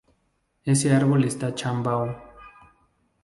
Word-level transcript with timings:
Ese 0.65 0.95
árbol 0.95 1.25
está 1.25 1.53
chambao. 1.53 2.05